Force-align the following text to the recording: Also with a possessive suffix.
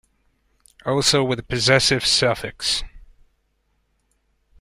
Also 0.83 1.23
with 1.23 1.37
a 1.37 1.43
possessive 1.43 2.03
suffix. 2.03 2.83